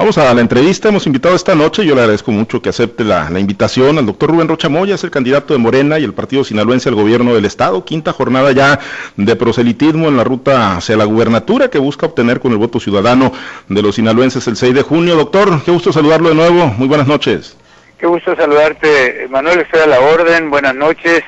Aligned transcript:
Vamos 0.00 0.16
a 0.16 0.32
la 0.32 0.40
entrevista, 0.40 0.88
hemos 0.88 1.06
invitado 1.06 1.36
esta 1.36 1.54
noche, 1.54 1.84
yo 1.84 1.94
le 1.94 2.00
agradezco 2.00 2.32
mucho 2.32 2.62
que 2.62 2.70
acepte 2.70 3.04
la, 3.04 3.28
invitación 3.38 3.98
al 3.98 4.06
doctor 4.06 4.30
Rubén 4.30 4.48
Rocha 4.48 4.70
Moya, 4.70 4.94
es 4.94 5.04
el 5.04 5.10
candidato 5.10 5.52
de 5.52 5.58
Morena 5.58 5.98
y 5.98 6.04
el 6.04 6.14
partido 6.14 6.42
sinaloense 6.42 6.88
al 6.88 6.94
gobierno 6.94 7.34
del 7.34 7.44
estado, 7.44 7.84
quinta 7.84 8.14
jornada 8.14 8.50
ya 8.52 8.78
de 9.16 9.36
proselitismo 9.36 10.08
en 10.08 10.16
la 10.16 10.24
ruta 10.24 10.78
hacia 10.78 10.96
la 10.96 11.04
gubernatura 11.04 11.68
que 11.68 11.78
busca 11.78 12.06
obtener 12.06 12.40
con 12.40 12.52
el 12.52 12.56
voto 12.56 12.80
ciudadano 12.80 13.30
de 13.68 13.82
los 13.82 13.96
sinaloenses 13.96 14.48
el 14.48 14.56
6 14.56 14.72
de 14.72 14.80
junio. 14.80 15.16
Doctor, 15.16 15.62
qué 15.64 15.70
gusto 15.70 15.92
saludarlo 15.92 16.30
de 16.30 16.34
nuevo, 16.34 16.68
muy 16.78 16.88
buenas 16.88 17.06
noches. 17.06 17.58
Qué 17.98 18.06
gusto 18.06 18.34
saludarte, 18.34 19.28
Manuel, 19.28 19.60
estoy 19.60 19.80
a 19.80 19.86
la 19.86 20.00
orden, 20.00 20.48
buenas 20.48 20.74
noches 20.74 21.22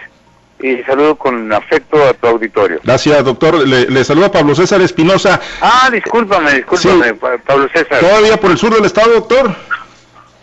y 0.62 0.82
saludo 0.84 1.16
con 1.16 1.52
afecto 1.52 2.02
a 2.08 2.14
tu 2.14 2.29
auditorio. 2.29 2.80
Gracias, 2.84 3.24
doctor. 3.24 3.66
Le, 3.66 4.04
saluda 4.04 4.30
Pablo 4.30 4.54
César 4.54 4.80
Espinosa. 4.80 5.40
Ah, 5.61 5.90
discúlpame, 5.92 6.54
discúlpame, 6.54 7.14
Pablo 7.14 7.68
César. 7.72 8.00
¿Todavía 8.00 8.38
por 8.38 8.52
el 8.52 8.58
sur 8.58 8.72
del 8.72 8.84
estado, 8.84 9.12
doctor? 9.12 9.54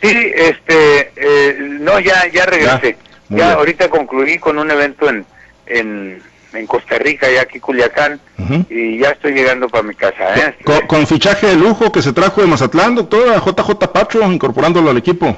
Sí, 0.01 0.31
este, 0.35 1.11
eh, 1.15 1.57
no, 1.59 1.99
ya, 1.99 2.27
ya 2.27 2.45
regresé. 2.45 2.97
Ya, 3.29 3.53
ahorita 3.53 3.89
concluí 3.89 4.39
con 4.39 4.57
un 4.57 4.71
evento 4.71 5.07
en, 5.07 5.25
en, 5.67 6.21
en 6.53 6.67
Costa 6.67 6.97
Rica, 6.97 7.27
ya 7.31 7.41
aquí 7.41 7.59
Culiacán, 7.59 8.19
y 8.69 8.97
ya 8.97 9.09
estoy 9.11 9.33
llegando 9.33 9.69
para 9.69 9.83
mi 9.83 9.93
casa. 9.93 10.35
¿eh? 10.35 10.55
¿Con, 10.87 11.05
fichaje 11.05 11.47
de 11.47 11.55
lujo 11.55 11.91
que 11.91 12.01
se 12.01 12.11
trajo 12.11 12.41
de 12.41 12.47
Mazatlán, 12.47 12.95
doctor, 12.95 13.29
a 13.29 13.37
JJ 13.37 13.91
Pacho, 13.91 14.31
incorporándolo 14.31 14.89
al 14.89 14.97
equipo. 14.97 15.37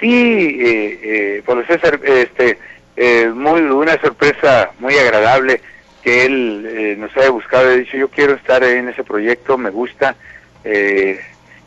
Sí, 0.00 0.58
eh, 0.60 1.00
eh, 1.02 1.42
Pablo 1.44 1.64
César, 1.66 1.98
este 2.04 2.58
eh, 3.00 3.30
muy 3.32 3.60
una 3.60 3.96
sorpresa 4.00 4.72
muy 4.80 4.96
agradable 4.96 5.60
que 6.02 6.24
él 6.24 6.66
eh, 6.68 6.96
nos 6.98 7.16
haya 7.16 7.30
buscado. 7.30 7.70
He 7.70 7.78
dicho, 7.78 7.96
yo 7.96 8.08
quiero 8.08 8.34
estar 8.34 8.64
en 8.64 8.88
ese 8.88 9.04
proyecto, 9.04 9.56
me 9.56 9.70
gusta. 9.70 10.16
Eh, 10.64 11.20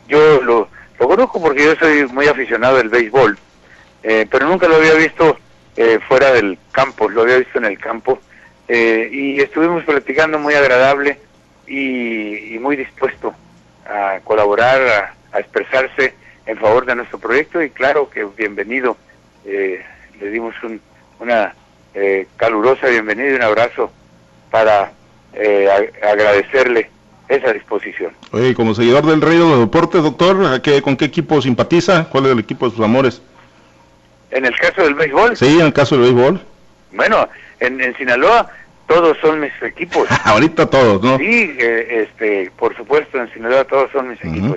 yo 0.08 0.42
lo, 0.42 0.68
lo 1.00 1.08
conozco 1.08 1.40
porque 1.40 1.64
yo 1.64 1.74
soy 1.76 2.06
muy 2.08 2.26
aficionado 2.26 2.76
del 2.76 2.90
béisbol, 2.90 3.38
pero 4.02 4.46
nunca 4.46 4.68
lo 4.68 4.76
había 4.76 4.92
visto 4.92 5.38
fuera 6.06 6.32
del 6.32 6.58
campo, 6.70 7.08
lo 7.08 7.22
había 7.22 7.38
visto 7.38 7.56
en 7.56 7.64
el 7.64 7.78
campo. 7.78 8.20
y 8.68 9.40
estuvimos 9.40 9.84
platicando 9.84 10.38
muy 10.38 10.52
agradable 10.52 11.18
y, 11.66 12.58
muy 12.60 12.76
dispuesto 12.76 13.34
a 13.86 14.20
colaborar, 14.22 15.14
a, 15.32 15.38
expresarse 15.38 16.12
en 16.44 16.58
favor 16.58 16.84
de 16.84 16.96
nuestro 16.96 17.18
proyecto 17.18 17.62
y 17.62 17.70
claro 17.70 18.10
que 18.10 18.24
bienvenido. 18.24 18.98
le 19.44 20.30
dimos 20.30 20.54
un, 20.62 20.80
una 21.22 21.54
eh, 21.94 22.26
calurosa 22.36 22.88
bienvenida 22.88 23.30
y 23.30 23.34
un 23.34 23.42
abrazo 23.42 23.92
para 24.50 24.92
eh, 25.34 25.68
agradecerle 26.02 26.90
esa 27.28 27.52
disposición. 27.52 28.12
Oye, 28.32 28.54
como 28.54 28.74
seguidor 28.74 29.06
del 29.06 29.20
Rey 29.20 29.38
de 29.38 29.44
los 29.44 29.60
Deportes, 29.60 30.02
doctor, 30.02 30.60
¿con 30.82 30.96
qué 30.96 31.04
equipo 31.04 31.40
simpatiza? 31.40 32.08
¿Cuál 32.10 32.26
es 32.26 32.32
el 32.32 32.40
equipo 32.40 32.68
de 32.68 32.74
sus 32.74 32.84
amores? 32.84 33.22
¿En 34.32 34.44
el 34.44 34.54
caso 34.56 34.82
del 34.82 34.94
béisbol? 34.94 35.36
Sí, 35.36 35.60
en 35.60 35.66
el 35.66 35.72
caso 35.72 35.96
del 35.96 36.12
béisbol. 36.12 36.40
Bueno, 36.90 37.28
en, 37.60 37.96
Sinaloa 37.96 38.50
todos 38.88 39.16
son 39.20 39.40
mis 39.40 39.52
equipos. 39.62 40.08
Ahorita 40.24 40.68
todos, 40.68 41.02
¿no? 41.02 41.18
Sí, 41.18 41.56
eh, 41.56 42.08
este, 42.08 42.50
por 42.58 42.76
supuesto, 42.76 43.18
en 43.18 43.32
Sinaloa 43.32 43.64
todos 43.64 43.92
son 43.92 44.08
mis 44.08 44.22
equipos. 44.24 44.56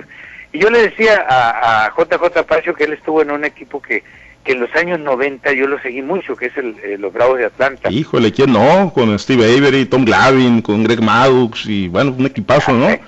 Y 0.52 0.58
yo 0.58 0.68
le 0.70 0.82
decía 0.82 1.24
a, 1.28 1.86
a 1.86 1.90
JJ 1.90 2.42
Pacho 2.42 2.74
que 2.74 2.84
él 2.84 2.94
estuvo 2.94 3.22
en 3.22 3.30
un 3.30 3.44
equipo 3.44 3.80
que 3.80 4.02
que 4.46 4.52
en 4.52 4.60
los 4.60 4.74
años 4.76 5.00
90 5.00 5.52
yo 5.52 5.66
lo 5.66 5.78
seguí 5.80 6.02
mucho, 6.02 6.36
que 6.36 6.46
es 6.46 6.56
el, 6.56 6.76
eh, 6.82 6.96
los 6.98 7.12
Bravos 7.12 7.38
de 7.38 7.46
Atlanta. 7.46 7.90
Híjole, 7.90 8.32
¿quién 8.32 8.52
no? 8.52 8.92
Con 8.94 9.18
Steve 9.18 9.44
Avery, 9.44 9.86
Tom 9.86 10.04
Glavin, 10.04 10.62
con 10.62 10.84
Greg 10.84 11.02
Maddox 11.02 11.66
y 11.66 11.88
bueno, 11.88 12.14
un 12.16 12.26
equipazo, 12.26 12.72
¿no? 12.72 12.88
¿Eh? 12.88 13.00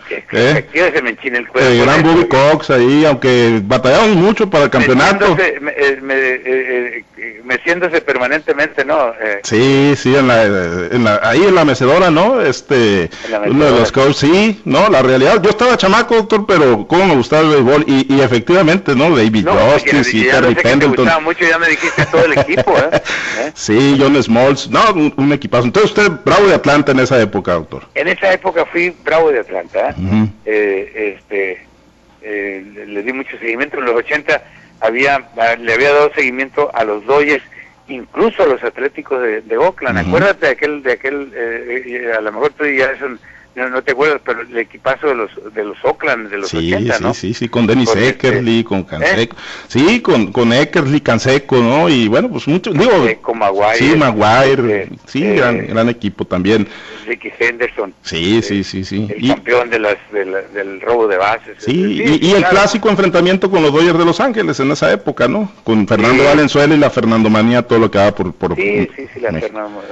se 0.72 1.02
me 1.02 1.10
enchina 1.10 1.38
el 1.38 1.46
cuerpo. 1.46 1.70
El 1.70 1.80
gran 1.80 2.02
Bobby 2.02 2.26
Cox 2.26 2.70
ahí, 2.70 3.04
aunque 3.04 3.60
batallamos 3.62 4.16
mucho 4.16 4.50
para 4.50 4.64
el 4.64 4.70
campeonato. 4.70 5.36
Eh, 5.38 7.04
meciéndose, 7.44 8.00
permanentemente, 8.00 8.84
¿no? 8.84 9.12
sí, 9.42 9.94
sí, 9.96 10.14
en 10.14 10.26
la, 10.26 11.20
ahí 11.22 11.44
en 11.44 11.54
la 11.54 11.64
mecedora, 11.64 12.10
¿no? 12.10 12.40
Este, 12.40 13.08
uno 13.46 13.64
de 13.64 13.70
los 13.70 13.92
coaches, 13.92 14.16
sí, 14.16 14.60
¿no? 14.64 14.88
La 14.88 15.02
realidad, 15.02 15.40
yo 15.42 15.50
estaba 15.50 15.76
chamaco, 15.76 16.16
doctor, 16.16 16.44
pero 16.46 16.86
cómo 16.86 17.06
me 17.06 17.16
gustaba 17.16 17.42
el 17.42 17.50
béisbol 17.50 17.84
y, 17.86 18.14
y 18.14 18.20
efectivamente, 18.20 18.94
¿no? 18.94 19.16
David 19.16 19.44
no, 19.44 19.52
Justice 19.54 20.16
y 20.16 20.24
Terry 20.24 20.54
Pendleton 20.56 21.08
mucho, 21.28 21.44
ya 21.44 21.58
me 21.58 21.68
dijiste 21.68 22.06
todo 22.06 22.24
el 22.24 22.38
equipo, 22.38 22.76
¿eh? 22.78 22.90
¿Eh? 23.38 23.50
Sí, 23.54 23.96
John 24.00 24.20
Smalls, 24.22 24.70
no, 24.70 24.80
un, 25.16 25.32
equipazo. 25.32 25.64
Entonces 25.64 25.90
usted, 25.90 26.10
bravo 26.24 26.46
de 26.46 26.54
Atlanta 26.54 26.92
en 26.92 27.00
esa 27.00 27.20
época, 27.20 27.52
doctor. 27.52 27.84
En 27.94 28.08
esa 28.08 28.32
época 28.32 28.64
fui 28.64 28.94
bravo 29.04 29.30
de 29.30 29.40
Atlanta, 29.40 29.94
¿eh? 30.46 31.18
este, 31.20 31.66
le 32.22 33.02
di 33.02 33.12
mucho 33.12 33.38
seguimiento. 33.38 33.78
En 33.78 33.84
los 33.84 33.96
80 33.96 34.42
había, 34.80 35.28
le 35.58 35.74
había 35.74 35.92
dado 35.92 36.10
seguimiento 36.14 36.70
a 36.74 36.84
los 36.84 37.04
Dodgers, 37.04 37.44
incluso 37.88 38.42
a 38.42 38.46
los 38.46 38.64
Atléticos 38.64 39.20
de, 39.20 39.56
Oakland. 39.58 39.98
Acuérdate 39.98 40.46
de 40.46 40.52
aquel, 40.52 40.82
de 40.82 40.92
aquel 40.92 42.12
a 42.16 42.20
lo 42.22 42.32
mejor 42.32 42.52
tú 42.54 42.64
ya 42.64 42.86
es 42.86 43.02
un 43.02 43.20
no, 43.58 43.68
no 43.68 43.82
te 43.82 43.92
acuerdas, 43.92 44.20
pero 44.24 44.40
el 44.40 44.56
equipazo 44.56 45.08
de 45.08 45.14
los 45.14 45.30
de 45.54 45.64
los 45.64 45.76
Oakland 45.84 46.30
de 46.30 46.38
los 46.38 46.48
sí, 46.48 46.72
80, 46.72 46.94
sí, 46.94 47.02
¿no? 47.02 47.14
Sí, 47.14 47.34
sí, 47.34 47.48
con 47.48 47.66
Dennis 47.66 47.90
con 47.90 47.98
este, 47.98 48.64
con 48.64 48.84
Canseco. 48.84 49.36
¿eh? 49.36 49.40
Sí, 49.66 50.00
con, 50.00 50.32
con 50.32 50.52
Eckerly, 50.52 51.00
Canseco, 51.00 51.56
¿no? 51.56 51.88
Y 51.88 52.08
bueno, 52.08 52.28
pues 52.30 52.46
mucho, 52.46 52.72
digo... 52.72 52.90
Canseco, 52.90 53.34
Maguire. 53.34 53.76
Sí, 53.76 53.96
Maguire, 53.96 54.82
este, 54.82 54.96
sí, 55.06 55.24
eh, 55.24 55.34
gran, 55.34 55.66
gran 55.66 55.88
equipo 55.88 56.24
también. 56.24 56.68
Ricky 57.06 57.32
Henderson. 57.38 57.94
Sí, 58.02 58.40
sí, 58.42 58.62
sí, 58.62 58.84
sí. 58.84 59.08
El 59.10 59.28
campeón 59.28 59.70
de 59.70 59.78
las, 59.78 59.96
del 60.12 60.80
robo 60.80 61.08
de 61.08 61.16
bases. 61.16 61.56
Sí, 61.58 62.02
y, 62.20 62.32
el 62.32 62.44
clásico 62.44 62.88
enfrentamiento 62.88 63.50
con 63.50 63.62
los 63.62 63.72
Dodgers 63.72 63.98
de 63.98 64.04
Los 64.04 64.20
Ángeles 64.20 64.60
en 64.60 64.70
esa 64.70 64.92
época, 64.92 65.26
¿no? 65.26 65.50
Con 65.64 65.86
Fernando 65.88 66.24
Valenzuela 66.24 66.74
y 66.74 66.78
la 66.78 66.90
Fernando 66.90 67.28
Manía, 67.30 67.62
todo 67.62 67.78
lo 67.78 67.90
que 67.90 67.98
va 67.98 68.12
por... 68.14 68.32
por 68.32 68.54
sí, 68.54 68.88
sí, 68.94 69.08
sí, 69.12 69.20
la 69.20 69.32
Fernando 69.32 69.82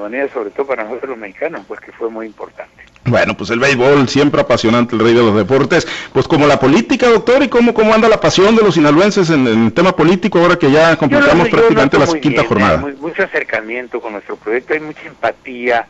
Manía, 0.00 0.28
sobre 0.32 0.50
todo 0.50 0.66
para 0.66 0.84
nosotros 0.84 1.10
los 1.10 1.18
mexicanos, 1.18 1.62
pues 1.68 1.80
que 1.80 1.92
fue 1.92 2.10
muy 2.10 2.26
importante. 2.26 2.91
Bueno, 3.04 3.36
pues 3.36 3.50
el 3.50 3.58
béisbol, 3.58 4.08
siempre 4.08 4.40
apasionante, 4.40 4.94
el 4.94 5.00
rey 5.00 5.12
de 5.12 5.22
los 5.22 5.34
deportes, 5.34 5.88
pues 6.12 6.28
como 6.28 6.46
la 6.46 6.60
política, 6.60 7.08
doctor, 7.08 7.42
y 7.42 7.48
cómo, 7.48 7.74
cómo 7.74 7.92
anda 7.92 8.08
la 8.08 8.20
pasión 8.20 8.54
de 8.54 8.62
los 8.62 8.74
sinaloenses 8.74 9.28
en, 9.30 9.46
el 9.46 9.72
tema 9.72 9.96
político, 9.96 10.38
ahora 10.38 10.56
que 10.56 10.70
ya 10.70 10.96
completamos 10.96 11.48
prácticamente 11.48 11.98
la 11.98 12.06
quinta 12.06 12.44
jornada. 12.44 12.78
mucho 13.00 13.24
acercamiento 13.24 14.00
con 14.00 14.12
nuestro 14.12 14.36
proyecto, 14.36 14.74
hay 14.74 14.80
mucha 14.80 15.02
empatía, 15.04 15.86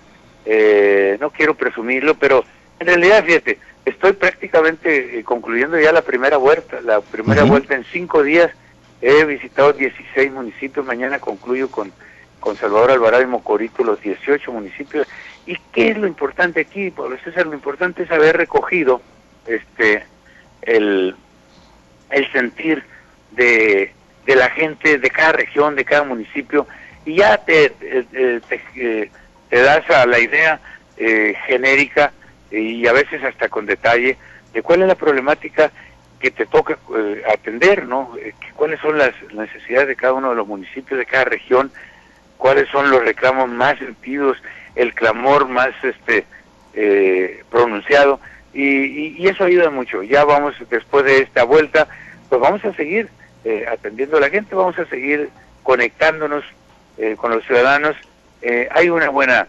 eh, 0.46 1.18
no 1.20 1.30
quiero 1.30 1.54
presumirlo, 1.54 2.14
pero 2.14 2.44
en 2.80 2.86
realidad, 2.86 3.22
fíjate, 3.24 3.58
estoy 3.84 4.12
prácticamente 4.12 5.18
eh, 5.18 5.22
concluyendo 5.24 5.78
ya 5.78 5.92
la 5.92 6.02
primera 6.02 6.38
vuelta, 6.38 6.80
la 6.80 7.02
primera 7.02 7.44
vuelta 7.44 7.74
en 7.74 7.84
cinco 7.92 8.22
días, 8.22 8.50
he 9.02 9.24
visitado 9.24 9.74
16 9.74 10.32
municipios, 10.32 10.86
mañana 10.86 11.18
concluyo 11.18 11.68
con, 11.70 11.92
con 12.40 12.56
Salvador 12.56 12.92
Alvarado 12.92 13.22
y 13.22 13.26
Mocorito 13.26 13.84
los 13.84 14.00
18 14.00 14.50
municipios, 14.50 15.06
¿Y 15.47 15.56
qué 15.72 15.91
es 15.91 15.98
lo 15.98 16.06
importante 16.06 16.60
aquí, 16.60 16.91
Pablo 16.91 17.16
César? 17.25 17.47
Lo 17.47 17.54
importante 17.54 18.04
es 18.04 18.10
haber 18.10 18.36
recogido 18.36 19.03
este 19.47 20.04
el, 20.62 21.16
el 22.10 22.32
sentir 22.32 22.84
de, 23.32 23.92
de 24.26 24.36
la 24.36 24.50
gente 24.50 24.98
de 24.98 25.10
cada 25.10 25.32
región, 25.32 25.75
de 25.75 25.84
cada 25.84 26.04
municipio, 26.04 26.66
y 27.04 27.16
ya 27.16 27.38
te, 27.38 27.70
te, 27.70 28.41
eh, 28.76 29.10
das 29.50 29.88
a 29.91 30.06
la 30.06 30.20
idea 30.20 30.60
eh, 30.97 31.34
genérica 31.47 32.12
y 32.50 32.86
a 32.86 32.92
veces 32.92 33.25
hasta 33.25 33.48
con 33.48 33.66
detalle 33.66 34.16
de 34.52 34.62
cuál 34.62 34.82
es 34.82 34.88
la 34.88 34.94
problemática 34.94 35.72
que 36.20 36.31
te 36.31 36.47
toca 36.47 36.78
eh, 36.97 37.22
atender, 37.32 37.86
¿no? 37.86 38.14
cuáles 38.54 38.78
son 38.81 38.98
las 38.98 39.12
necesidades 39.34 39.88
de 39.88 39.97
cada 39.97 40.12
uno 40.12 40.31
de 40.31 40.36
los 40.36 40.47
municipios, 40.47 40.98
de 40.98 41.06
cada 41.06 41.25
región, 41.25 41.72
cuáles 42.36 42.69
son 42.69 42.91
los 42.91 43.02
reclamos 43.04 43.48
más 43.48 43.78
sentidos 43.78 44.36
el 44.74 44.94
clamor 44.94 45.48
más 45.48 45.70
este 45.82 46.24
eh, 46.74 47.44
pronunciado 47.50 48.20
y, 48.54 49.26
eso 49.26 49.44
ayuda 49.44 49.70
mucho. 49.70 50.02
Ya 50.02 50.24
vamos, 50.24 50.54
después 50.68 51.04
de 51.04 51.18
esta 51.18 51.44
vuelta, 51.44 51.88
pues 52.28 52.40
vamos 52.40 52.64
a 52.64 52.74
seguir 52.74 53.08
eh, 53.44 53.64
atendiendo 53.70 54.19
a 54.19 54.20
la 54.20 54.30
gente, 54.30 54.54
vamos 54.54 54.78
a 54.78 54.84
seguir 54.86 55.30
conectándonos 55.62 56.44
eh, 56.98 57.16
con 57.16 57.30
los 57.30 57.44
ciudadanos. 57.46 57.96
hay 58.70 58.90
una 58.90 59.08
buena 59.08 59.48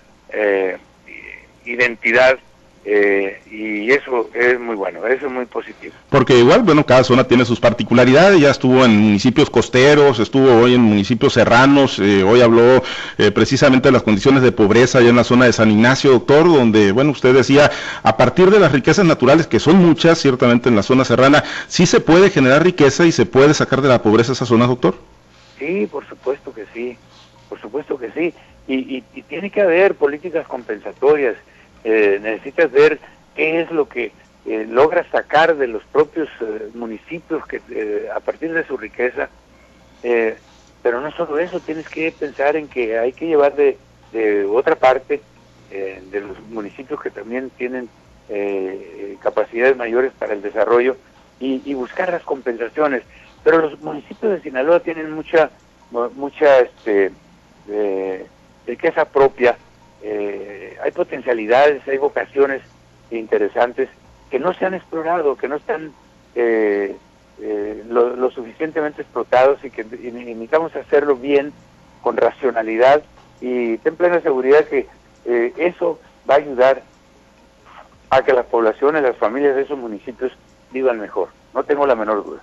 identidad 1.65 2.37
eh, 2.85 3.41
y 3.50 3.91
eso 3.91 4.30
es 4.33 4.59
muy 4.59 4.75
bueno, 4.75 5.07
eso 5.07 5.27
es 5.27 5.31
muy 5.31 5.45
positivo. 5.45 5.94
Porque 6.09 6.38
igual, 6.38 6.63
bueno, 6.63 6.85
cada 6.85 7.03
zona 7.06 7.24
tiene 7.24 7.45
sus 7.45 7.59
particularidades, 7.59 8.41
ya 8.41 8.51
estuvo 8.51 8.83
en 8.83 8.97
municipios 8.97 9.50
costeros, 9.50 10.19
estuvo 10.19 10.53
hoy 10.53 10.74
en 10.74 10.81
municipios 10.81 11.33
serranos, 11.33 11.97
eh, 12.00 12.24
hoy 12.24 12.41
habló 12.41 12.83
eh, 13.18 13.31
precisamente 13.31 13.88
de 13.88 13.94
las 13.94 14.03
condiciones 14.03 14.44
de 14.44 14.51
pobreza 14.51 15.00
allá 15.00 15.09
en 15.09 15.15
la 15.15 15.24
zona 15.24 15.45
de 15.45 15.53
San 15.53 15.71
Ignacio, 15.71 16.12
doctor, 16.12 16.45
donde, 16.45 16.91
bueno, 16.91 17.12
usted 17.12 17.33
decía, 17.33 17.71
a 18.03 18.18
partir 18.18 18.51
de 18.51 18.59
las 18.59 18.74
riquezas 18.74 19.06
naturales, 19.06 19.47
que 19.47 19.62
son 19.62 19.77
muchas, 19.77 20.19
ciertamente 20.19 20.68
en 20.68 20.75
la 20.75 20.83
zona 20.83 21.06
serrana, 21.06 21.44
¿sí 21.68 21.86
se 21.86 22.01
puede 22.01 22.29
generar 22.31 22.63
riqueza 22.63 23.06
y 23.06 23.13
se 23.13 23.25
puede 23.25 23.53
sacar 23.53 23.81
de 23.81 23.88
la 23.88 24.01
pobreza 24.01 24.33
esa 24.33 24.45
zona, 24.45 24.68
doctor? 24.68 24.95
Sí, 25.57 25.88
por 25.89 26.06
supuesto 26.09 26.53
que 26.53 26.65
sí, 26.74 26.97
por 27.47 27.62
supuesto 27.62 27.97
que 27.97 28.12
sí, 28.12 28.33
y, 28.68 29.03
y 29.13 29.21
tiene 29.21 29.50
que 29.50 29.62
haber 29.62 29.95
políticas 29.95 30.45
compensatorias, 30.47 31.36
eh, 31.83 32.19
necesitas 32.21 32.71
ver 32.71 33.00
qué 33.35 33.62
es 33.62 33.71
lo 33.71 33.88
que 33.88 34.12
logra 34.45 35.09
sacar 35.09 35.56
de 35.56 35.68
los 35.68 35.83
propios 35.85 36.27
municipios 36.74 37.47
que 37.47 37.62
a 38.13 38.19
partir 38.19 38.53
de 38.53 38.65
su 38.65 38.75
riqueza 38.75 39.30
pero 40.83 41.00
no 41.00 41.12
solo 41.13 41.39
eso, 41.39 41.62
tienes 41.62 41.88
que 41.88 42.12
pensar 42.12 42.57
en 42.57 42.68
que 42.68 43.00
hay 43.00 43.13
que 43.13 43.25
llevar 43.25 43.56
de, 43.56 43.77
de 44.12 44.44
otra 44.45 44.75
parte, 44.75 45.21
eh, 45.71 46.03
de 46.12 46.21
los 46.21 46.39
municipios 46.50 47.01
que 47.01 47.09
también 47.09 47.50
tienen 47.51 47.88
eh, 48.29 49.18
capacidades 49.21 49.77
mayores 49.77 50.12
para 50.19 50.33
el 50.33 50.41
desarrollo 50.41 50.97
y, 51.39 51.74
buscar 51.74 52.12
las 52.12 52.24
compensaciones. 52.24 53.03
Pero 53.44 53.59
los 53.59 53.81
municipios 53.81 54.33
de 54.33 54.41
Sinaloa 54.41 54.81
tienen 54.81 55.12
mucha, 55.12 55.50
mucha 56.15 56.59
este, 56.59 57.12
eh, 57.69 58.25
riqueza 58.68 59.06
propia, 59.06 59.57
hay 60.03 60.91
potencialidades, 60.91 61.88
hay 61.88 61.97
vocaciones 61.97 62.61
interesantes 63.11 63.89
que 64.29 64.39
no 64.39 64.53
se 64.53 64.65
han 64.65 64.73
explorado, 64.73 65.38
que 65.38 65.47
no 65.47 65.55
están 65.55 65.94
eh, 66.35 67.83
lo, 67.89 68.29
suficientemente 68.31 69.01
explotados 69.01 69.63
y 69.63 69.69
que 69.69 69.83
necesitamos 69.83 70.75
hacerlo 70.75 71.15
bien, 71.15 71.53
con 72.01 72.17
racionalidad 72.17 73.01
y 73.41 73.77
ten 73.77 73.95
plena 73.95 74.21
seguridad 74.21 74.65
que 74.65 74.88
eh, 75.25 75.53
eso 75.57 76.00
va 76.29 76.35
a 76.35 76.38
ayudar 76.38 76.83
a 78.09 78.21
que 78.23 78.33
las 78.33 78.45
poblaciones, 78.45 79.01
las 79.03 79.17
familias 79.17 79.55
de 79.55 79.63
esos 79.63 79.77
municipios 79.77 80.31
vivan 80.71 81.00
mejor 81.00 81.29
no 81.53 81.63
tengo 81.63 81.85
la 81.85 81.95
menor 81.95 82.25
duda. 82.25 82.39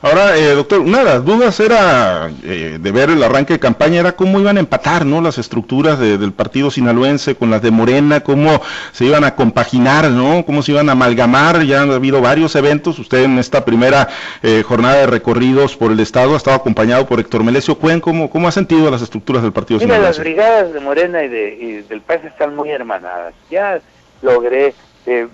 Ahora, 0.00 0.36
eh, 0.36 0.54
doctor, 0.54 0.80
una 0.80 0.98
de 0.98 1.04
las 1.04 1.24
dudas 1.24 1.58
era, 1.58 2.30
eh, 2.44 2.78
de 2.80 2.92
ver 2.92 3.10
el 3.10 3.22
arranque 3.22 3.54
de 3.54 3.58
campaña, 3.58 4.00
era 4.00 4.12
cómo 4.12 4.38
iban 4.38 4.56
a 4.56 4.60
empatar 4.60 5.04
¿no? 5.04 5.20
las 5.20 5.38
estructuras 5.38 5.98
del 5.98 6.32
partido 6.32 6.70
sinaloense 6.70 7.34
con 7.34 7.50
las 7.50 7.62
de 7.62 7.70
Morena, 7.70 8.20
cómo 8.20 8.62
se 8.92 9.06
iban 9.06 9.24
a 9.24 9.34
compaginar, 9.34 10.10
¿no? 10.10 10.44
cómo 10.46 10.62
se 10.62 10.72
iban 10.72 10.88
a 10.88 10.92
amalgamar, 10.92 11.64
ya 11.64 11.82
han 11.82 11.90
habido 11.90 12.20
varios 12.20 12.54
eventos, 12.54 12.98
usted 12.98 13.24
en 13.24 13.38
esta 13.38 13.64
primera 13.64 14.08
eh, 14.42 14.62
jornada 14.66 14.98
de 14.98 15.06
recorridos 15.06 15.76
por 15.76 15.90
el 15.90 16.00
Estado 16.00 16.34
ha 16.34 16.36
estado 16.36 16.56
acompañado 16.56 17.06
por 17.06 17.18
Héctor 17.18 17.42
Melesio 17.42 17.76
Cuen, 17.76 18.00
¿cómo, 18.00 18.30
cómo 18.30 18.46
ha 18.46 18.52
sentido 18.52 18.90
las 18.90 19.02
estructuras 19.02 19.42
del 19.42 19.52
partido 19.52 19.80
Mira, 19.80 19.94
sinaloense? 19.96 20.08
las 20.08 20.18
brigadas 20.24 20.72
de 20.72 20.80
Morena 20.80 21.24
y, 21.24 21.28
de, 21.28 21.54
y 21.60 21.72
del 21.82 22.00
PAS 22.02 22.24
están 22.24 22.54
muy 22.54 22.70
hermanadas, 22.70 23.34
ya 23.50 23.80
logré 24.22 24.74
eh, 25.10 25.26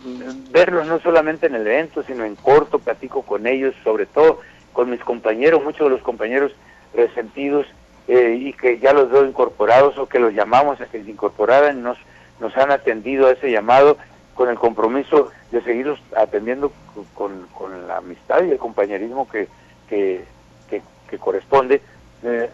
verlos 0.52 0.86
no 0.86 1.00
solamente 1.00 1.46
en 1.46 1.56
el 1.56 1.66
evento, 1.66 2.04
sino 2.04 2.24
en 2.24 2.36
corto, 2.36 2.78
platico 2.78 3.22
con 3.22 3.44
ellos, 3.48 3.74
sobre 3.82 4.06
todo 4.06 4.38
con 4.72 4.88
mis 4.88 5.00
compañeros, 5.00 5.64
muchos 5.64 5.86
de 5.86 5.90
los 5.90 6.00
compañeros 6.00 6.52
resentidos 6.94 7.66
eh, 8.06 8.36
y 8.38 8.52
que 8.52 8.78
ya 8.78 8.92
los 8.92 9.10
veo 9.10 9.26
incorporados 9.26 9.98
o 9.98 10.06
que 10.06 10.20
los 10.20 10.32
llamamos 10.32 10.80
a 10.80 10.86
que 10.86 11.02
se 11.02 11.10
incorporaran, 11.10 11.82
nos, 11.82 11.98
nos 12.38 12.56
han 12.56 12.70
atendido 12.70 13.26
a 13.26 13.32
ese 13.32 13.50
llamado 13.50 13.96
con 14.36 14.48
el 14.48 14.60
compromiso 14.60 15.32
de 15.50 15.60
seguirlos 15.62 16.00
atendiendo 16.16 16.70
con, 17.14 17.48
con 17.48 17.88
la 17.88 17.96
amistad 17.96 18.44
y 18.44 18.52
el 18.52 18.58
compañerismo 18.58 19.28
que, 19.28 19.48
que, 19.88 20.24
que, 20.70 21.18
corresponde. 21.18 21.80
Eh, 22.22 22.48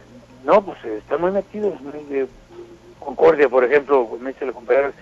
no, 0.45 0.63
pues 0.63 0.83
están 0.87 1.21
muy 1.21 1.33
metidos. 1.33 1.75
Concordia, 2.99 3.49
por 3.49 3.65
ejemplo, 3.65 4.09
me 4.19 4.33
dice 4.33 4.47
el 4.47 4.53
compañero, 4.55 4.93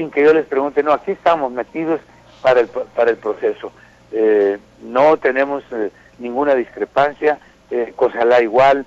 sin 0.00 0.10
que 0.10 0.24
yo 0.24 0.32
les 0.32 0.46
pregunte, 0.46 0.82
no, 0.82 0.94
aquí 0.94 1.10
estamos 1.10 1.52
metidos 1.52 2.00
para 2.40 2.60
el, 2.60 2.68
para 2.68 3.10
el 3.10 3.18
proceso. 3.18 3.70
Eh, 4.12 4.56
no 4.82 5.18
tenemos 5.18 5.62
eh, 5.72 5.90
ninguna 6.18 6.54
discrepancia, 6.54 7.38
eh, 7.70 7.92
la 8.24 8.40
igual, 8.40 8.86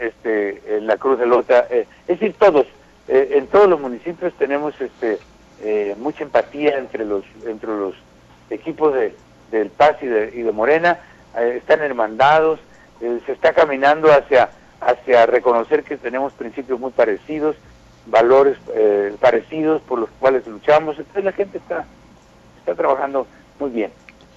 este, 0.00 0.78
en 0.78 0.88
la 0.88 0.96
Cruz 0.96 1.20
de 1.20 1.26
Lota, 1.26 1.68
eh, 1.70 1.86
es 2.08 2.18
decir, 2.18 2.34
todos, 2.36 2.66
en 3.06 3.46
todos 3.46 3.68
los 3.68 3.78
municipios 3.78 4.34
tenemos 4.36 4.74
este, 4.80 5.20
mucha 5.98 6.24
empatía 6.24 6.76
entre 6.76 7.04
los, 7.04 7.24
entre 7.46 7.68
los 7.68 7.94
equipos 8.50 8.94
de, 8.94 9.14
del 9.52 9.70
Paz 9.70 9.96
y 10.02 10.06
de, 10.06 10.32
y 10.34 10.42
de 10.42 10.50
Morena, 10.50 10.98
están 11.36 11.82
hermandados, 11.82 12.58
se 12.98 13.30
está 13.30 13.52
caminando 13.52 14.10
hacia, 14.10 14.50
hacia 14.80 15.26
reconocer 15.26 15.84
que 15.84 15.96
tenemos 15.96 16.32
principios 16.32 16.80
muy 16.80 16.90
parecidos, 16.90 17.54
valores 18.06 18.56
eh, 18.74 19.14
parecidos 19.20 19.82
por 19.82 19.98
los 19.98 20.10
cuales 20.18 20.46
luchamos. 20.46 20.98
Entonces 20.98 21.24
la 21.24 21.32
gente 21.32 21.58
está, 21.58 21.84
está 22.58 22.74
trabajando 22.74 23.26
muy 23.58 23.70
bien. 23.70 23.90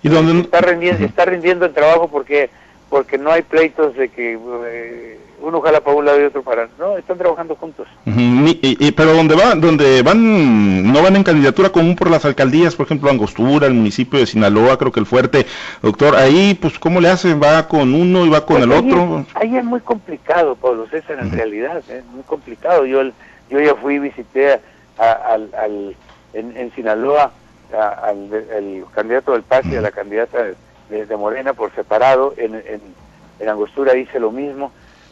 ¿Y 0.04 0.10
dónde... 0.10 0.42
está, 0.42 0.62
rindiendo, 0.62 1.06
está 1.06 1.26
rindiendo 1.26 1.66
el 1.66 1.74
trabajo 1.74 2.08
porque 2.08 2.50
porque 2.90 3.18
no 3.18 3.32
hay 3.32 3.42
pleitos 3.42 3.96
de 3.96 4.10
que 4.10 4.40
eh, 4.66 5.20
uno 5.42 5.62
jala 5.62 5.82
para 5.82 5.98
un 5.98 6.06
lado 6.06 6.22
y 6.22 6.24
otro 6.24 6.42
para 6.42 6.70
no 6.80 6.98
están 6.98 7.18
trabajando 7.18 7.56
juntos. 7.56 7.88
Y, 8.06 8.92
pero 8.92 9.14
donde 9.14 9.36
va 9.36 9.56
donde 9.56 10.02
van 10.02 10.92
no 10.92 11.02
van 11.04 11.16
en 11.16 11.24
candidatura 11.24 11.70
común 11.70 11.96
por 11.96 12.10
las 12.10 12.26
alcaldías 12.26 12.76
por 12.76 12.86
ejemplo 12.86 13.10
Angostura 13.10 13.68
el 13.68 13.74
municipio 13.74 14.20
de 14.20 14.26
Sinaloa 14.26 14.78
creo 14.78 14.92
que 14.92 15.00
el 15.00 15.06
fuerte. 15.06 15.46
Doctor 15.82 16.16
ahí 16.16 16.58
pues 16.60 16.80
cómo 16.80 17.02
le 17.02 17.10
hacen 17.10 17.42
va 17.42 17.68
con 17.68 17.94
uno 17.94 18.26
y 18.26 18.30
va 18.30 18.46
con 18.46 18.58
pues 18.58 18.64
el 18.64 18.72
otro 18.72 19.26
ahí 19.36 19.56
es 19.58 19.64
muy 19.64 19.82
complicado 19.82 20.56
Pablo 20.56 20.88
César 20.90 21.20
en 21.20 21.32
realidad 21.32 21.84
es 21.90 22.06
muy 22.06 22.24
complicado. 22.24 22.86
Yo 22.86 23.02
el, 23.02 23.14
yo 23.50 23.60
ya 23.60 23.76
fui 23.76 23.96
y 23.96 24.00
visité 24.00 24.60
al, 24.98 25.96
en, 26.34 26.72
Sinaloa 26.74 27.32
al, 27.74 28.86
candidato 28.94 29.34
del 29.34 29.44
PAS 29.44 29.66
y 29.66 29.76
a 29.76 29.82
la 29.82 29.92
candidata 29.92 30.46
de, 30.90 31.18
Morena 31.18 31.54
por 31.54 31.74
separado, 31.74 32.34
en, 32.38 32.56
en, 32.56 33.50
Angostura 33.50 33.96
hice 33.96 34.20
lo 34.20 34.32
mismo, 34.32 34.72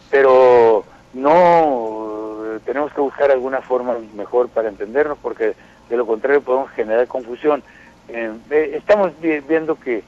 pero 0.09 0.83
no 1.13 2.59
tenemos 2.65 2.91
que 2.93 3.01
buscar 3.01 3.31
alguna 3.31 3.61
forma 3.61 3.95
mejor 4.15 4.49
para 4.49 4.69
entendernos 4.69 5.17
porque 5.21 5.53
de 5.89 5.97
lo 5.97 6.05
contrario 6.05 6.41
podemos 6.41 6.71
generar 6.71 7.07
confusión. 7.07 7.63
Eh, 8.07 8.31
estamos 8.73 9.11
viendo 9.19 9.75
que, 9.75 10.03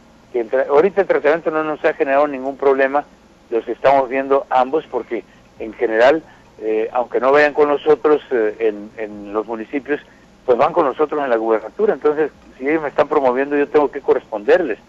ahorita 0.70 1.02
el 1.02 1.08
tratamiento 1.08 1.52
no 1.52 1.64
nos 1.64 1.84
ha 1.86 1.94
generado 1.94 2.28
ningún 2.28 2.58
problema, 2.58 3.06
los 3.50 3.68
estamos 3.68 4.10
viendo 4.10 4.46
ambos 4.50 4.86
porque 4.90 5.24
en 5.60 5.74
general 5.74 6.24
eh, 6.60 6.90
aunque 6.92 7.20
no 7.20 7.32
vayan 7.32 7.54
con 7.54 7.70
nosotros 7.70 8.22
eh, 8.32 8.74
en, 8.98 9.34
los 9.34 9.46
municipios, 9.46 10.02
pues 10.46 10.58
van 10.58 10.74
con 10.74 10.86
nosotros 10.86 11.24
en 11.24 11.30
la 11.30 11.36
gubernatura. 11.36 11.94
Entonces, 11.94 12.32
si 12.58 12.68
ellos 12.68 12.82
me 12.82 12.90
están 12.90 13.08
promoviendo, 13.08 13.56
yo 13.56 13.68
tengo 13.68 13.92
que 13.92 14.02
corresponderles 14.02 14.80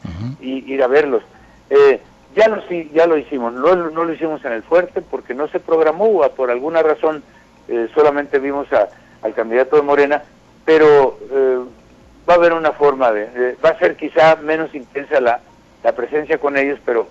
y 0.41 0.73
ir 0.73 0.83
a 0.83 0.87
verlos. 0.87 1.23
Eh, 1.69 2.01
ya, 2.35 2.49
lo, 2.49 2.63
ya 2.95 3.07
lo 3.07 3.19
hicimos, 3.19 3.53
no, 3.53 3.75
no, 3.75 4.05
lo 4.05 4.13
hicimos 4.13 4.45
en 4.45 4.53
el 4.53 4.63
fuerte 4.63 5.03
porque 5.03 5.35
no 5.35 5.49
se 5.49 5.61
programó, 5.61 6.23
por 6.31 6.51
alguna 6.51 6.83
razón 6.83 7.23
solamente 7.95 8.39
vimos 8.39 8.67
al 9.21 9.35
candidato 9.35 9.77
de 9.77 9.83
Morena, 9.83 10.23
pero 10.65 11.19
va 12.29 12.35
a 12.35 12.37
haber 12.37 12.53
una 12.53 12.73
forma 12.73 13.13
de, 13.13 13.57
va 13.63 13.71
a 13.71 13.79
ser 13.79 13.97
quizá 13.97 14.37
menos 14.37 14.75
intensa 14.75 15.21
la, 15.21 15.41
la 15.83 15.93
presencia 15.93 16.39
con 16.39 16.57
ellos, 16.57 16.79
pero 16.85 17.09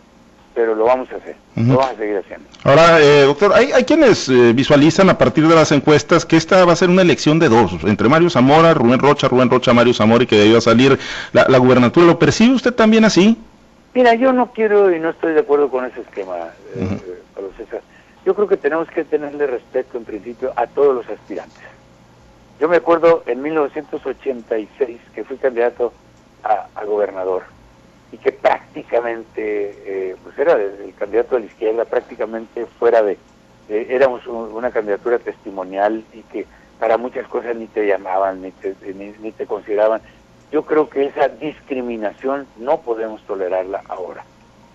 pero 0.54 0.74
lo 0.74 0.86
vamos 0.86 1.08
a 1.12 1.18
hacer, 1.18 1.36
lo 1.56 1.78
vamos 1.78 1.92
a 1.92 1.96
seguir 1.98 2.18
haciendo. 2.18 2.48
Ahora, 2.64 3.00
eh, 3.00 3.24
doctor, 3.24 3.54
hay, 3.54 3.72
hay 3.72 3.84
quienes 3.84 4.28
eh, 4.28 4.54
visualizan 4.54 5.10
a 5.10 5.18
partir 5.18 5.48
de 5.48 5.54
las 5.54 5.72
encuestas 5.72 6.26
que 6.26 6.36
esta 6.36 6.66
va 6.66 6.74
a 6.74 6.76
ser 6.76 6.90
una 6.90 7.04
elección 7.04 7.38
de 7.40 7.48
dos, 7.48 7.74
entre 7.84 8.10
Mario 8.10 8.30
Zamora, 8.30 8.74
Rubén 8.74 9.00
Rocha, 9.00 9.28
Rubén 9.28 9.50
Rocha, 9.50 9.74
Mario 9.74 9.94
Zamora 9.94 10.24
y 10.24 10.28
que 10.28 10.38
debió 10.38 10.60
salir 10.60 10.98
la, 11.32 11.46
la 11.48 11.58
gubernatura. 11.60 12.08
¿Lo 12.08 12.18
percibe 12.18 12.56
usted 12.56 12.74
también 12.74 13.06
así? 13.06 13.38
Mira, 13.94 14.14
yo 14.14 14.32
no 14.32 14.52
quiero 14.52 14.94
y 14.96 15.00
no 15.00 15.10
estoy 15.10 15.34
de 15.34 15.40
acuerdo 15.40 15.70
con 15.70 15.86
ese 15.86 16.02
esquema, 16.02 16.36
eh, 16.76 17.00
César. 17.58 17.82
Yo 18.26 18.36
creo 18.36 18.48
que 18.48 18.58
tenemos 18.58 18.88
que 18.90 19.04
tenerle 19.04 19.48
respeto 19.48 19.98
en 19.98 20.06
principio 20.06 20.54
a 20.56 20.68
todos 20.68 20.96
los 20.96 21.10
aspirantes. 21.10 21.64
Yo 22.60 22.68
me 22.68 22.78
acuerdo 22.78 23.24
en 23.26 23.42
1986 23.42 25.00
que 25.16 25.24
fui 25.24 25.38
candidato 25.38 25.94
a, 26.44 26.68
a 26.76 26.86
gobernador 26.86 27.44
y 28.12 28.18
que 28.18 28.32
prácticamente, 28.32 29.32
eh, 29.86 30.16
pues 30.24 30.38
era 30.40 30.54
el 30.54 30.94
candidato 30.98 31.36
de 31.36 31.42
la 31.42 31.48
izquierda, 31.48 31.86
prácticamente 31.86 32.66
fuera 32.80 33.02
de, 33.04 33.18
éramos 33.70 34.26
una 34.28 34.72
candidatura 34.72 35.20
testimonial 35.20 36.04
y 36.14 36.22
que 36.24 36.46
para 36.80 36.98
muchas 36.98 37.28
cosas 37.28 37.56
ni 37.56 37.68
te 37.68 37.86
llamaban, 37.86 38.42
ni 38.42 38.52
te, 38.52 38.76
ni, 38.94 39.32
te 39.32 39.46
consideraban. 39.46 40.02
Yo 40.52 40.64
creo 40.64 40.90
que 40.90 41.06
esa 41.06 41.28
discriminación 41.28 42.48
no 42.58 42.82
podemos 42.82 43.22
tolerarla 43.24 43.82
ahora. 43.90 44.24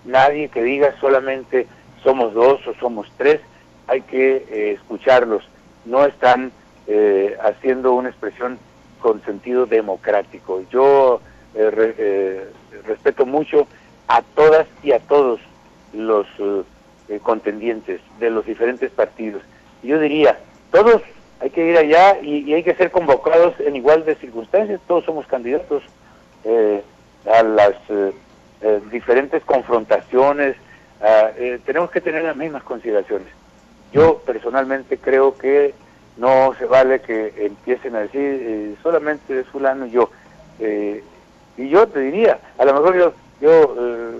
Nadie 0.05 0.49
que 0.49 0.63
diga 0.63 0.95
solamente 1.01 1.67
somos 2.03 2.35
dos 2.35 2.67
o 2.67 2.75
somos 2.75 3.11
tres, 3.17 3.41
hay 3.87 4.03
que 4.03 4.45
eh, 4.51 4.73
escucharlos. 4.73 5.49
No 5.85 6.05
están 6.05 6.53
eh, 6.87 7.37
haciendo 7.43 7.95
una 7.95 8.11
expresión 8.11 8.59
con 9.01 9.23
sentido 9.25 9.67
democrático. 9.67 10.63
Yo 10.71 11.21
eh, 11.55 12.49
respeto 12.87 13.27
mucho 13.27 13.67
a 14.09 14.23
todas 14.23 14.67
y 14.83 14.93
a 14.93 14.99
todos 15.01 15.41
los 15.93 16.27
eh, 17.09 17.19
contendientes 17.23 18.01
de 18.21 18.31
los 18.31 18.47
diferentes 18.47 18.91
partidos. 18.91 19.43
Yo 19.83 19.99
diría, 19.99 20.39
todos 20.71 21.03
hay 21.41 21.51
que 21.51 21.67
ir 21.67 21.77
allá 21.77 22.21
y, 22.21 22.55
hay 22.55 22.63
que 22.63 22.75
ser 22.75 22.91
convocados 22.91 23.59
en 23.61 23.75
igual 23.77 24.05
de 24.05 24.15
circunstancias, 24.15 24.81
todos 24.87 25.05
somos 25.05 25.27
candidatos 25.27 25.83
eh, 26.45 26.83
a 27.31 27.43
las 27.43 27.75
eh, 27.89 28.81
diferentes 28.91 29.43
confrontaciones, 29.45 30.57
tenemos 31.67 31.91
que 31.91 32.01
tener 32.01 32.23
las 32.23 32.37
mismas 32.37 32.63
consideraciones. 32.63 33.27
Yo 33.93 34.19
personalmente 34.19 34.99
creo 34.99 35.37
que 35.37 35.75
no 36.17 36.55
se 36.57 36.65
vale 36.65 37.01
que 37.01 37.35
empiecen 37.39 37.97
a 37.97 38.01
decir 38.03 38.77
solamente 38.85 39.41
es 39.41 39.47
fulano 39.49 39.87
yo 39.87 40.11
Y 41.57 41.69
yo 41.69 41.87
te 41.87 42.01
diría, 42.01 42.39
a 42.59 42.65
lo 42.65 42.75
mejor 42.75 42.97
yo, 42.97 43.13
yo 43.41 43.77
eh, 43.79 44.13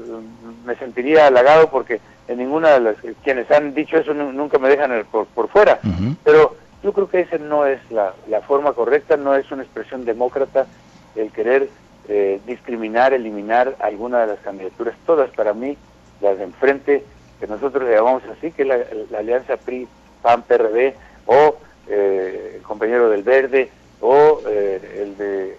me 0.65 0.77
sentiría 0.77 1.27
halagado 1.27 1.69
porque 1.69 2.01
en 2.29 2.39
ninguna 2.39 2.71
de 2.73 2.81
las 2.81 2.97
quienes 3.25 3.51
han 3.51 3.75
dicho 3.75 3.97
eso 3.97 4.15
nunca 4.15 4.59
me 4.59 4.69
dejan 4.69 5.05
por, 5.11 5.27
por 5.27 5.49
fuera, 5.49 5.81
pero 6.25 6.57
yo 6.83 6.93
creo 6.93 7.09
que 7.09 7.21
esa 7.21 7.39
no 7.39 7.67
es 7.67 7.79
la, 7.91 8.13
la 8.29 8.41
forma 8.43 8.73
correcta, 8.73 9.17
no 9.17 9.35
es 9.35 9.51
una 9.51 9.63
expresión 9.63 10.05
demócrata 10.05 10.67
el 11.15 11.31
querer 11.31 11.69
eh, 12.09 12.41
discriminar, 12.47 13.13
eliminar 13.13 13.77
alguna 13.79 14.21
de 14.21 14.27
las 14.29 14.41
candidaturas, 14.41 14.95
todas 15.07 15.31
para 15.31 15.55
mí, 15.55 15.77
las 16.21 16.39
de 16.39 16.45
enfrente, 16.45 17.05
que 17.39 17.47
nosotros 17.47 17.85
le 17.85 17.95
llamamos 17.95 18.23
así, 18.25 18.51
que 18.51 18.63
es 18.63 18.69
la, 19.11 19.19
alianza 19.19 19.57
PRI, 19.57 19.87
PAN, 20.21 20.43
PRD, 20.43 20.95
o 21.27 21.57
eh, 21.89 22.55
el 22.57 22.63
compañero 22.63 23.09
del 23.09 23.23
Verde, 23.23 23.71
o 24.01 24.41
eh, 24.49 25.03
el 25.03 25.17
de 25.17 25.57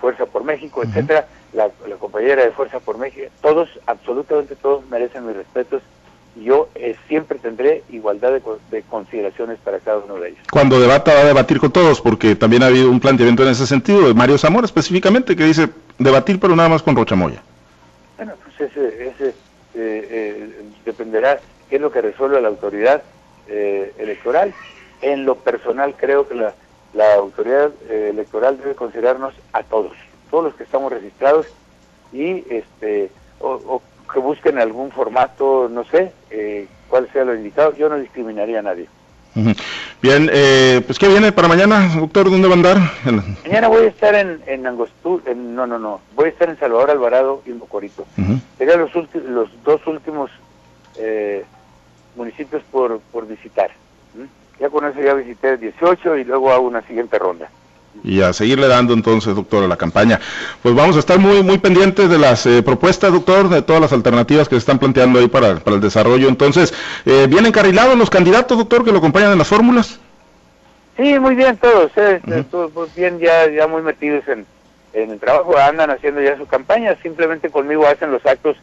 Fuerza 0.00 0.26
por 0.26 0.44
México, 0.44 0.82
etcétera, 0.82 1.26
la, 1.52 1.70
la, 1.88 1.96
compañera 1.96 2.44
de 2.44 2.50
Fuerza 2.52 2.80
por 2.80 2.98
México, 2.98 3.28
todos, 3.42 3.68
absolutamente 3.86 4.56
todos 4.56 4.84
merecen 4.86 5.26
mis 5.26 5.36
respetos 5.36 5.82
yo 6.36 6.68
eh, 6.74 6.96
siempre 7.08 7.38
tendré 7.38 7.82
igualdad 7.90 8.32
de, 8.32 8.82
consideraciones 8.82 9.58
para 9.58 9.78
cada 9.80 9.98
uno 9.98 10.16
de 10.16 10.30
ellos. 10.30 10.40
Cuando 10.50 10.80
debata 10.80 11.12
va 11.14 11.20
a 11.20 11.24
debatir 11.24 11.58
con 11.58 11.70
todos, 11.72 12.00
porque 12.00 12.36
también 12.36 12.62
ha 12.62 12.66
habido 12.66 12.90
un 12.90 13.00
planteamiento 13.00 13.42
en 13.42 13.50
ese 13.50 13.66
sentido, 13.66 14.06
de 14.06 14.14
Mario 14.14 14.38
Zamora 14.38 14.64
específicamente, 14.64 15.36
que 15.36 15.44
dice 15.44 15.68
debatir 15.98 16.38
pero 16.38 16.54
nada 16.54 16.68
más 16.68 16.82
con 16.82 16.96
Rochamoya. 16.96 17.42
Bueno, 18.16 18.34
pues 18.44 18.70
ese, 18.70 19.08
ese 19.08 19.28
eh, 19.28 19.34
eh, 19.74 20.50
dependerá 20.84 21.40
qué 21.68 21.76
es 21.76 21.82
lo 21.82 21.90
que 21.90 22.00
resuelve 22.00 22.40
la 22.40 22.48
autoridad 22.48 23.02
electoral. 23.98 24.54
En 25.02 25.24
lo 25.24 25.34
personal 25.34 25.96
creo 25.98 26.28
que 26.28 26.36
la, 26.36 26.54
la 26.94 27.14
autoridad 27.14 27.70
electoral 27.88 28.58
debe 28.58 28.74
considerarnos 28.74 29.34
a 29.52 29.62
todos, 29.62 29.92
todos 30.30 30.44
los 30.44 30.54
que 30.54 30.64
estamos 30.64 30.92
registrados 30.92 31.46
y 32.12 32.44
este 32.52 33.10
o 33.40 33.80
que 34.12 34.18
busquen 34.18 34.58
algún 34.58 34.90
formato, 34.90 35.68
no 35.70 35.84
sé, 35.84 36.12
eh, 36.30 36.66
cuál 36.88 37.08
sea 37.12 37.24
lo 37.24 37.34
indicado. 37.34 37.74
Yo 37.76 37.88
no 37.88 37.96
discriminaría 37.96 38.58
a 38.58 38.62
nadie. 38.62 38.88
Bien, 40.02 40.28
eh, 40.32 40.82
pues 40.84 40.98
¿qué 40.98 41.06
viene 41.06 41.30
para 41.30 41.46
mañana, 41.46 41.88
doctor? 41.96 42.28
¿Dónde 42.30 42.48
va 42.48 42.54
a 42.54 42.56
andar? 42.56 42.78
Mañana 43.46 43.68
voy 43.68 43.84
a 43.84 43.88
estar 43.88 44.14
en, 44.14 44.42
en 44.46 44.66
Angostur, 44.66 45.22
no, 45.36 45.66
no, 45.66 45.78
no, 45.78 46.00
voy 46.16 46.26
a 46.26 46.28
estar 46.30 46.48
en 46.48 46.58
Salvador 46.58 46.90
Alvarado 46.90 47.42
y 47.46 47.50
Mocorito. 47.50 48.04
Serían 48.58 48.80
los, 48.80 48.92
los 48.94 49.48
dos 49.62 49.86
últimos 49.86 50.30
eh, 50.98 51.44
municipios 52.16 52.62
por, 52.72 52.98
por 53.12 53.28
visitar. 53.28 53.70
Ya 54.60 54.68
con 54.68 54.84
eso 54.84 55.00
ya 55.00 55.14
visité 55.14 55.56
18 55.56 56.18
y 56.18 56.24
luego 56.24 56.52
hago 56.52 56.66
una 56.66 56.82
siguiente 56.82 57.18
ronda 57.18 57.48
y 58.02 58.22
a 58.22 58.32
seguirle 58.32 58.68
dando 58.68 58.94
entonces, 58.94 59.34
doctor, 59.34 59.64
a 59.64 59.68
la 59.68 59.76
campaña. 59.76 60.20
Pues 60.62 60.74
vamos 60.74 60.96
a 60.96 61.00
estar 61.00 61.18
muy 61.18 61.42
muy 61.42 61.58
pendientes 61.58 62.08
de 62.08 62.18
las 62.18 62.46
eh, 62.46 62.62
propuestas, 62.62 63.12
doctor, 63.12 63.48
de 63.48 63.62
todas 63.62 63.82
las 63.82 63.92
alternativas 63.92 64.48
que 64.48 64.54
se 64.54 64.60
están 64.60 64.78
planteando 64.78 65.18
ahí 65.18 65.28
para, 65.28 65.56
para 65.56 65.76
el 65.76 65.82
desarrollo. 65.82 66.28
Entonces, 66.28 66.72
eh, 67.04 67.26
¿bien 67.28 67.46
encarrilados 67.46 67.96
los 67.96 68.10
candidatos, 68.10 68.58
doctor, 68.58 68.84
que 68.84 68.92
lo 68.92 68.98
acompañan 68.98 69.32
en 69.32 69.38
las 69.38 69.48
fórmulas? 69.48 70.00
Sí, 70.96 71.18
muy 71.18 71.34
bien 71.34 71.56
todos, 71.56 71.90
eh, 71.96 72.20
todos 72.50 72.94
bien 72.94 73.18
ya, 73.18 73.48
ya 73.50 73.66
muy 73.66 73.80
metidos 73.80 74.26
en, 74.28 74.44
en 74.92 75.10
el 75.10 75.18
trabajo, 75.20 75.56
andan 75.56 75.90
haciendo 75.90 76.20
ya 76.20 76.36
su 76.36 76.46
campaña, 76.46 76.94
simplemente 77.02 77.48
conmigo 77.48 77.86
hacen 77.86 78.12
los 78.12 78.24
actos, 78.26 78.58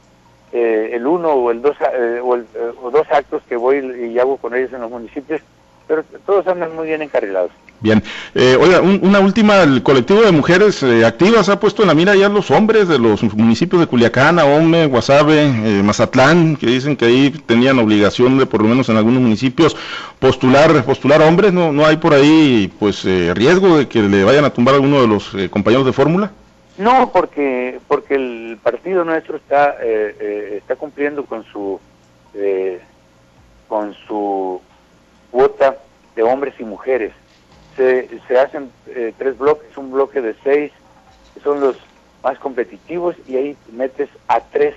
eh, 0.52 0.92
el 0.94 1.08
uno 1.08 1.30
o 1.30 1.50
el 1.50 1.64
dos, 1.64 1.76
o, 2.24 2.36
el, 2.36 2.46
o 2.84 2.92
dos 2.92 3.08
actos 3.10 3.42
que 3.50 3.56
voy 3.56 4.12
y 4.12 4.20
hago 4.20 4.38
con 4.38 4.54
ellos 4.54 4.72
en 4.72 4.82
los 4.82 4.92
municipios, 4.92 5.42
pero 5.88 6.04
todos 6.26 6.48
andan 6.48 6.76
muy 6.76 6.88
bien 6.88 7.02
encarrilados. 7.02 7.52
Bien. 7.80 8.02
Eh, 8.34 8.58
oiga, 8.60 8.82
una 8.82 9.20
última, 9.20 9.62
el 9.62 9.84
colectivo 9.84 10.22
de 10.22 10.32
mujeres 10.32 10.82
eh, 10.82 11.06
activas 11.06 11.48
ha 11.48 11.60
puesto 11.60 11.84
en 11.84 11.90
la 11.90 11.94
mira 11.94 12.16
ya 12.16 12.28
los 12.28 12.50
hombres 12.50 12.88
de 12.88 12.98
los 12.98 13.22
municipios 13.36 13.80
de 13.80 13.88
Culiacán, 13.88 14.40
Ahome, 14.40 14.88
Guasave, 14.88 15.44
eh, 15.44 15.84
Mazatlán, 15.84 16.56
que 16.56 16.66
dicen 16.66 16.98
que 16.98 17.06
ahí 17.06 17.30
tenían 17.46 17.78
obligación 17.78 18.40
de, 18.40 18.48
por 18.48 18.64
lo 18.64 18.68
menos 18.68 18.90
en 18.90 18.98
algunos 18.98 19.22
municipios, 19.22 19.78
postular 20.18 20.84
postular 20.86 21.22
hombres. 21.22 21.54
¿No, 21.54 21.72
no 21.72 21.86
hay 21.86 21.98
por 21.98 22.16
ahí 22.16 22.74
pues 22.80 23.06
eh, 23.06 23.32
riesgo 23.36 23.78
de 23.78 23.88
que 23.88 24.02
le 24.02 24.24
vayan 24.24 24.46
a 24.46 24.50
tumbar 24.50 24.74
a 24.74 24.78
alguno 24.78 25.02
de 25.02 25.08
los 25.08 25.36
compañeros 25.52 25.86
de 25.86 25.94
fórmula? 25.94 26.32
No, 26.80 27.12
porque 27.12 27.80
porque 27.88 28.16
el 28.16 28.58
partido 28.62 29.04
nuestro 29.04 29.38
está 29.38 29.76
está 29.82 30.76
cumpliendo 30.76 31.26
con 31.26 31.44
su 31.46 31.80
con 33.68 33.96
su 34.08 34.62
cuota 35.32 35.78
de 36.16 36.24
hombres 36.24 36.54
y 36.60 36.64
mujeres 36.64 37.14
se, 37.78 38.40
hacen 38.40 38.72
eh, 38.88 39.14
tres 39.18 39.38
bloques, 39.38 39.78
un 39.78 39.92
bloque 39.92 40.22
de 40.22 40.36
seis, 40.44 40.72
que 41.34 41.40
son 41.42 41.60
los 41.62 41.78
más 42.24 42.40
competitivos, 42.40 43.16
y 43.28 43.38
ahí 43.38 43.58
metes 43.72 44.10
a 44.28 44.40
tres 44.40 44.76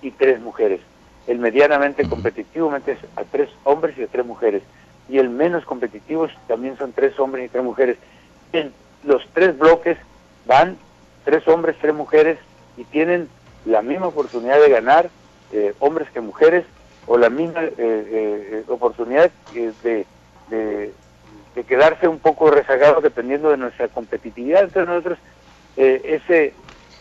y 0.00 0.12
tres 0.12 0.40
mujeres. 0.40 0.80
El 1.26 1.38
medianamente 1.38 2.08
competitivo 2.08 2.70
metes 2.70 2.98
a 3.16 3.24
tres 3.24 3.50
hombres 3.64 3.98
y 3.98 4.04
a 4.04 4.06
tres 4.06 4.24
mujeres. 4.24 4.62
Y 5.08 5.18
el 5.18 5.30
menos 5.30 5.64
competitivo 5.64 6.28
también 6.46 6.78
son 6.78 6.92
tres 6.92 7.18
hombres 7.18 7.46
y 7.46 7.48
tres 7.48 7.64
mujeres. 7.64 7.98
En 8.52 8.72
los 9.02 9.26
tres 9.34 9.58
bloques 9.58 9.98
van 10.46 10.78
tres 11.24 11.46
hombres, 11.48 11.76
tres 11.80 11.94
mujeres, 11.94 12.38
y 12.76 12.84
tienen 12.84 13.28
la 13.64 13.82
misma 13.82 14.06
oportunidad 14.06 14.60
de 14.60 14.70
ganar 14.70 15.10
eh, 15.52 15.74
hombres 15.80 16.08
que 16.10 16.20
mujeres, 16.20 16.64
o 17.08 17.18
la 17.18 17.30
misma 17.30 17.62
eh, 17.64 18.62
oportunidad 18.68 19.30
de, 19.52 20.04
de 20.50 20.92
de 21.58 21.64
quedarse 21.64 22.06
un 22.06 22.20
poco 22.20 22.52
rezagado 22.52 23.00
dependiendo 23.00 23.50
de 23.50 23.56
nuestra 23.56 23.88
competitividad. 23.88 24.62
Entonces 24.62 24.88
nosotros, 24.88 25.18
eh, 25.76 26.20
ese, 26.22 26.52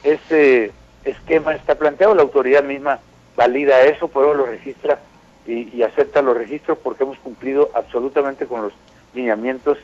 ese 0.04 0.72
esquema 1.04 1.54
está 1.54 1.76
planteado, 1.76 2.16
la 2.16 2.24
autoridad 2.24 2.64
misma 2.64 3.00
valida 3.36 3.82
eso, 3.84 4.08
pero 4.08 4.34
lo 4.34 4.48
registra 4.48 5.00
y, 5.46 5.76
y 5.76 5.84
acepta 5.84 6.24
los 6.24 6.36
registros 6.36 6.80
porque 6.80 7.04
hemos 7.04 7.20
cumplido 7.20 7.70
absolutamente 7.76 8.48
con 8.48 8.64
los 8.64 8.74
lineamientos 9.14 9.78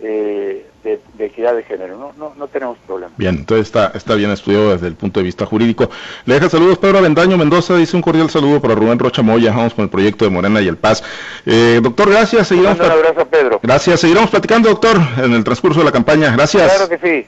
eh, 0.00 0.66
de, 0.84 1.24
equidad 1.24 1.54
de 1.54 1.62
género. 1.64 1.96
No, 1.96 2.12
no, 2.16 2.34
no 2.36 2.48
tenemos 2.48 2.78
problema. 2.86 3.12
Bien, 3.16 3.36
entonces 3.36 3.66
está, 3.66 3.92
está 3.94 4.14
bien 4.14 4.30
estudiado 4.30 4.72
desde 4.72 4.86
el 4.86 4.94
punto 4.94 5.20
de 5.20 5.24
vista 5.24 5.46
jurídico. 5.46 5.90
Le 6.24 6.34
deja 6.34 6.48
saludos 6.48 6.78
Pedro 6.78 6.98
Avendaño 6.98 7.36
Mendoza, 7.36 7.76
dice 7.76 7.96
un 7.96 8.02
cordial 8.02 8.30
saludo 8.30 8.60
para 8.60 8.74
Rubén 8.74 8.98
Rocha 8.98 9.22
Moya. 9.22 9.52
Vamos 9.52 9.74
con 9.74 9.84
el 9.84 9.90
proyecto 9.90 10.24
de 10.24 10.30
Morena 10.30 10.60
y 10.60 10.68
el 10.68 10.76
Paz. 10.76 11.02
Eh, 11.44 11.80
doctor, 11.82 12.10
gracias. 12.10 12.48
Seguiremos 12.48 12.78
un 12.78 12.90
abrazo, 12.90 13.26
Pedro. 13.26 13.60
Gracias. 13.62 14.00
Seguiremos 14.00 14.30
platicando, 14.30 14.68
doctor, 14.68 14.96
en 15.18 15.32
el 15.32 15.44
transcurso 15.44 15.80
de 15.80 15.86
la 15.86 15.92
campaña. 15.92 16.30
Gracias. 16.32 16.72
Claro 16.72 16.88
que 16.88 16.98
sí. 16.98 17.26